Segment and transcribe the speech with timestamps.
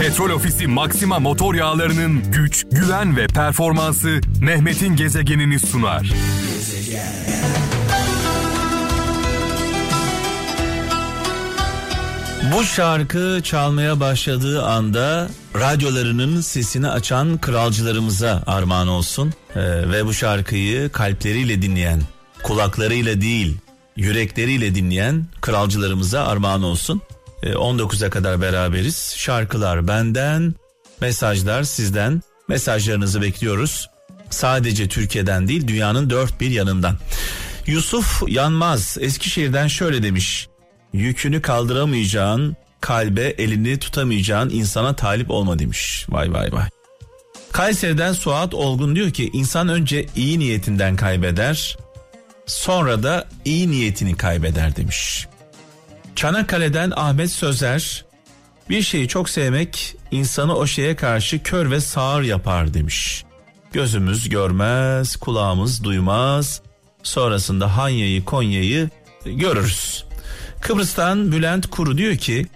[0.00, 6.12] Petrol Ofisi Maxima motor yağlarının güç, güven ve performansı Mehmet'in gezegenini sunar.
[12.54, 19.34] Bu şarkı çalmaya başladığı anda radyolarının sesini açan kralcılarımıza armağan olsun.
[19.56, 19.60] Ee,
[19.90, 22.02] ve bu şarkıyı kalpleriyle dinleyen,
[22.42, 23.56] kulaklarıyla değil,
[23.96, 27.02] yürekleriyle dinleyen kralcılarımıza armağan olsun.
[27.42, 29.14] Ee, 19'a kadar beraberiz.
[29.16, 30.54] Şarkılar benden,
[31.00, 32.22] mesajlar sizden.
[32.48, 33.90] Mesajlarınızı bekliyoruz.
[34.30, 36.98] Sadece Türkiye'den değil, dünyanın dört bir yanından.
[37.66, 40.48] Yusuf Yanmaz Eskişehir'den şöyle demiş
[40.96, 46.06] yükünü kaldıramayacağın, kalbe elini tutamayacağın insana talip olma demiş.
[46.08, 46.68] Vay vay vay.
[47.52, 51.76] Kayseri'den Suat Olgun diyor ki insan önce iyi niyetinden kaybeder,
[52.46, 55.26] sonra da iyi niyetini kaybeder demiş.
[56.16, 58.04] Çanakkale'den Ahmet Sözer
[58.70, 63.24] bir şeyi çok sevmek insanı o şeye karşı kör ve sağır yapar demiş.
[63.72, 66.60] Gözümüz görmez, kulağımız duymaz.
[67.02, 68.90] Sonrasında Hanya'yı, Konya'yı
[69.24, 70.04] görürüz.
[70.60, 72.46] Kıbrıs'tan Bülent Kuru diyor ki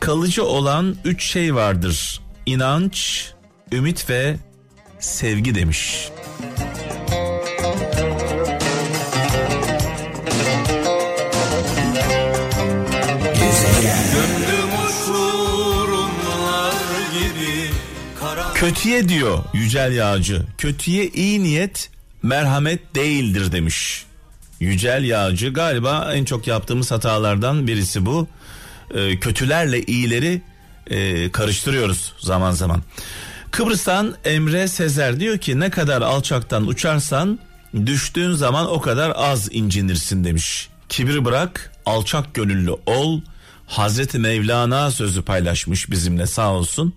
[0.00, 2.20] kalıcı olan üç şey vardır.
[2.46, 3.26] İnanç,
[3.72, 4.36] ümit ve
[4.98, 6.08] sevgi demiş.
[18.62, 20.42] Kötüye diyor Yücel Yağcı.
[20.58, 21.90] Kötüye iyi niyet
[22.22, 24.04] merhamet değildir demiş.
[24.60, 28.28] Yücel Yağcı galiba en çok yaptığımız hatalardan birisi bu.
[28.94, 30.42] Ee, kötülerle iyileri
[30.86, 32.82] e, karıştırıyoruz zaman zaman.
[33.50, 37.38] Kıbrıs'tan Emre Sezer diyor ki ne kadar alçaktan uçarsan
[37.86, 40.68] düştüğün zaman o kadar az incinirsin demiş.
[40.88, 43.20] Kibir bırak alçak gönüllü ol.
[43.66, 46.94] Hazreti Mevlana sözü paylaşmış bizimle sağ olsun.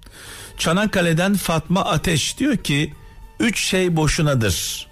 [0.57, 2.93] Çanakkale'den Fatma Ateş diyor ki
[3.39, 4.87] üç şey boşunadır.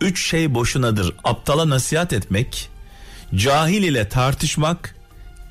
[0.00, 1.14] Üç şey boşunadır.
[1.24, 2.68] Aptala nasihat etmek,
[3.34, 4.96] cahil ile tartışmak,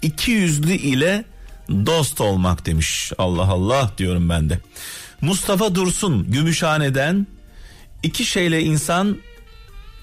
[0.02, 1.26] iki yüzlü ile
[1.70, 3.12] dost olmak demiş.
[3.18, 4.60] Allah Allah diyorum ben de.
[5.22, 7.28] Mustafa Dursun Gümüşhane'den
[8.04, 9.18] iki şeyle insan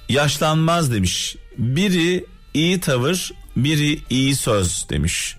[0.09, 1.37] yaşlanmaz demiş.
[1.59, 5.37] Biri iyi tavır, biri iyi söz demiş.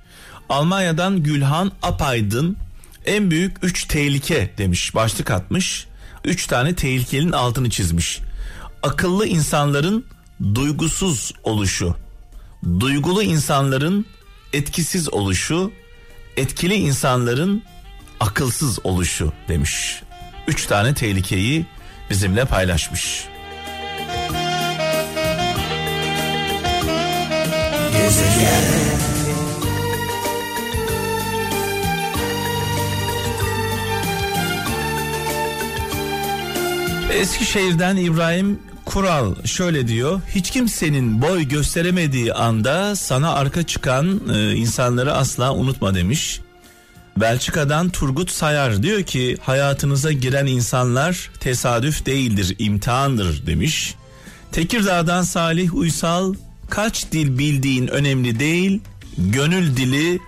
[0.49, 2.57] Almanya'dan Gülhan Apaydın
[3.05, 4.95] en büyük üç tehlike demiş.
[4.95, 5.87] Başlık atmış.
[6.25, 8.21] Üç tane tehlikenin altını çizmiş
[8.85, 10.05] akıllı insanların
[10.55, 11.95] duygusuz oluşu,
[12.79, 14.05] duygulu insanların
[14.53, 15.71] etkisiz oluşu,
[16.37, 17.63] etkili insanların
[18.19, 20.01] akılsız oluşu demiş.
[20.47, 21.65] Üç tane tehlikeyi
[22.09, 23.25] bizimle paylaşmış.
[27.93, 28.94] Gezegen.
[37.15, 40.21] Eskişehir'den İbrahim Kural şöyle diyor.
[40.35, 46.39] Hiç kimsenin boy gösteremediği anda sana arka çıkan e, insanları asla unutma demiş.
[47.17, 53.95] Belçika'dan Turgut Sayar diyor ki hayatınıza giren insanlar tesadüf değildir, imtihandır demiş.
[54.51, 56.33] Tekirdağ'dan Salih Uysal
[56.69, 58.81] kaç dil bildiğin önemli değil,
[59.17, 60.19] gönül dili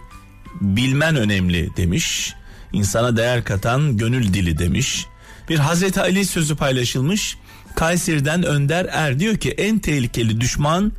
[0.62, 2.34] bilmen önemli demiş.
[2.74, 5.06] İnsana değer katan gönül dili demiş.
[5.50, 7.38] Bir Hazreti Ali sözü paylaşılmış.
[7.76, 10.92] Kayseri'den Önder Er diyor ki en tehlikeli düşman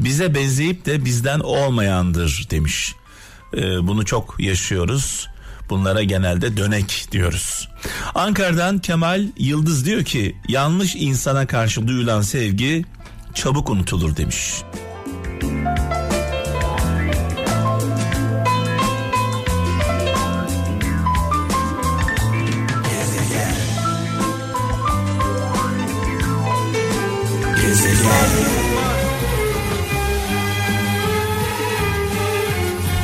[0.00, 2.94] bize benzeyip de bizden olmayandır demiş.
[3.56, 5.28] Ee, bunu çok yaşıyoruz.
[5.70, 7.68] Bunlara genelde dönek diyoruz.
[8.14, 12.84] Ankara'dan Kemal Yıldız diyor ki yanlış insana karşı duyulan sevgi
[13.34, 14.62] çabuk unutulur demiş.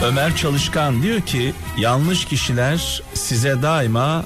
[0.05, 4.25] Ömer Çalışkan diyor ki yanlış kişiler size daima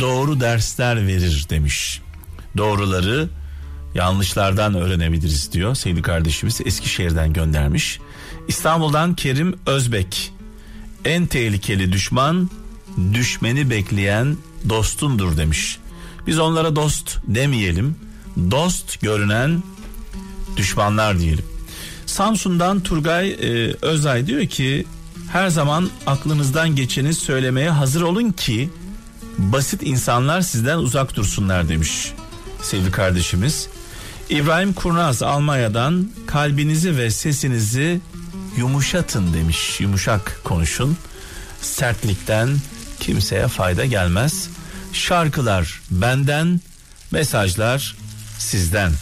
[0.00, 2.00] doğru dersler verir demiş.
[2.56, 3.28] Doğruları
[3.94, 8.00] yanlışlardan öğrenebiliriz diyor sevgili kardeşimiz Eskişehir'den göndermiş.
[8.48, 10.32] İstanbul'dan Kerim Özbek
[11.04, 12.50] en tehlikeli düşman
[13.12, 14.36] düşmeni bekleyen
[14.68, 15.78] dostundur demiş.
[16.26, 17.96] Biz onlara dost demeyelim.
[18.50, 19.62] Dost görünen
[20.56, 21.44] düşmanlar diyelim.
[22.06, 24.86] Samsun'dan Turgay e, Özay diyor ki
[25.32, 28.70] her zaman aklınızdan geçeni söylemeye hazır olun ki
[29.38, 32.12] basit insanlar sizden uzak dursunlar demiş
[32.62, 33.68] sevgili kardeşimiz.
[34.30, 38.00] İbrahim Kurnaz Almanya'dan kalbinizi ve sesinizi
[38.56, 39.80] yumuşatın demiş.
[39.80, 40.96] Yumuşak konuşun.
[41.60, 42.48] Sertlikten,
[43.00, 44.48] kimseye fayda gelmez.
[44.92, 46.60] Şarkılar benden,
[47.10, 47.96] mesajlar
[48.38, 48.92] sizden.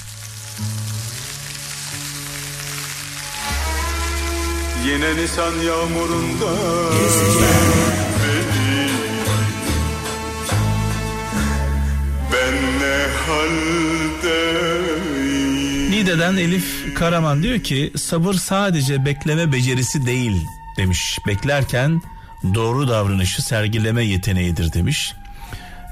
[4.86, 6.52] Yine Nisan yağmurunda
[12.32, 14.14] Ben ne haldeyim
[15.90, 20.42] Nide'den Elif Karaman diyor ki sabır sadece bekleme becerisi değil
[20.78, 21.18] demiş.
[21.26, 22.02] Beklerken
[22.54, 25.14] doğru davranışı sergileme yeteneğidir demiş.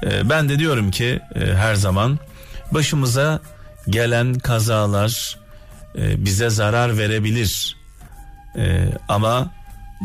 [0.03, 2.19] Ee, ben de diyorum ki e, her zaman
[2.71, 3.41] başımıza
[3.89, 5.37] gelen kazalar
[5.97, 7.82] e, bize zarar verebilir.
[8.57, 9.51] E, ama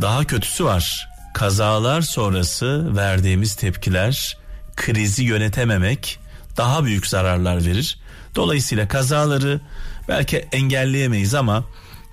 [0.03, 1.09] daha kötüsü var.
[1.35, 4.37] Kazalar sonrası verdiğimiz tepkiler
[4.77, 6.19] krizi yönetememek
[6.57, 7.99] daha büyük zararlar verir.
[8.35, 9.61] Dolayısıyla kazaları
[10.09, 11.65] belki engelleyemeyiz ama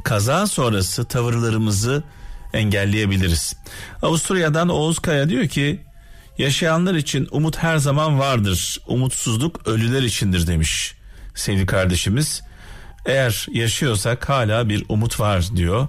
[0.04, 2.04] kaza sonrası tavırlarımızı
[2.54, 3.56] engelleyebiliriz.
[4.02, 5.82] Avusturya'dan Oğuz Kaya diyor ki
[6.38, 8.82] yaşayanlar için umut her zaman vardır.
[8.88, 10.96] Umutsuzluk ölüler içindir demiş
[11.36, 12.42] sevgili kardeşimiz.
[13.06, 15.88] Eğer yaşıyorsak hala bir umut var diyor.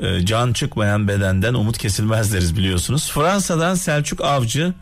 [0.00, 3.10] E, can çıkmayan bedenden umut kesilmez deriz biliyorsunuz.
[3.10, 4.74] Fransa'dan Selçuk Avcı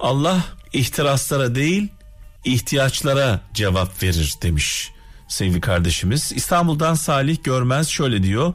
[0.00, 1.88] Allah ihtiraslara değil
[2.44, 4.90] ihtiyaçlara cevap verir demiş
[5.28, 6.32] sevgili kardeşimiz.
[6.32, 8.54] İstanbul'dan Salih Görmez şöyle diyor.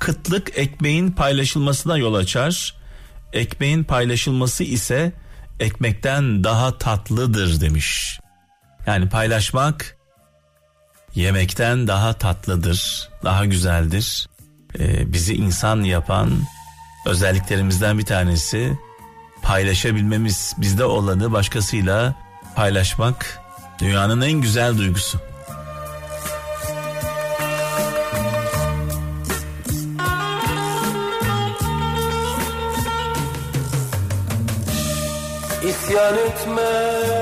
[0.00, 2.74] Kıtlık ekmeğin paylaşılmasına yol açar.
[3.32, 5.12] Ekmeğin paylaşılması ise
[5.60, 8.20] ekmekten daha tatlıdır demiş.
[8.86, 9.96] Yani paylaşmak
[11.14, 14.28] yemekten daha tatlıdır, daha güzeldir.
[14.78, 16.30] Ee, bizi insan yapan
[17.06, 18.78] özelliklerimizden bir tanesi
[19.42, 22.14] paylaşabilmemiz, bizde olanı başkasıyla
[22.56, 23.40] paylaşmak
[23.78, 25.18] dünyanın en güzel duygusu.
[35.68, 37.21] İsyan etmek